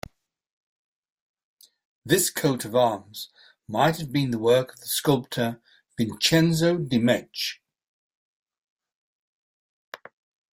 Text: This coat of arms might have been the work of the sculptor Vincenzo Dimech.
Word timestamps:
This 2.03 2.31
coat 2.31 2.65
of 2.65 2.73
arms 2.75 3.29
might 3.67 3.97
have 3.97 4.11
been 4.11 4.31
the 4.31 4.39
work 4.39 4.73
of 4.73 4.79
the 4.79 4.87
sculptor 4.87 5.61
Vincenzo 5.95 6.79
Dimech. 6.79 7.59